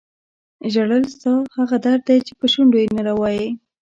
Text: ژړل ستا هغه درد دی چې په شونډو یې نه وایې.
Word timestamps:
ژړل 0.73 1.03
ستا 1.13 1.31
هغه 1.57 1.77
درد 1.85 2.01
دی 2.07 2.17
چې 2.27 2.33
په 2.39 2.45
شونډو 2.51 2.77
یې 2.83 2.89
نه 3.07 3.13
وایې. 3.19 3.47